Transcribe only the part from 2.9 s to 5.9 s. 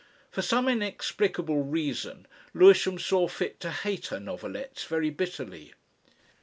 saw fit to hate her novelettes very bitterly.